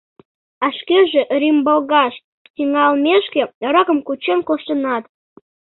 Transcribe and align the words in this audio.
А 0.65 0.67
шкеже 0.77 1.21
рӱмбалгаш 1.39 2.13
тӱҥалмешке 2.53 3.41
ракым 3.73 3.99
кучен 4.07 4.39
коштынат. 4.47 5.03